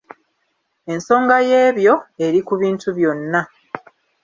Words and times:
Ensonga 0.93 1.35
y'ebyo, 1.49 1.93
eri 2.25 2.39
ku 2.47 2.53
bintu 2.61 2.87
byonna. 2.97 3.41